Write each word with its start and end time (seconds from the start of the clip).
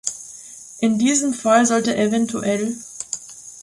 In 0.79 0.97
diesem 0.97 1.31
Fall 1.31 1.67
sollte 1.67 1.95
evtl. 1.95 2.75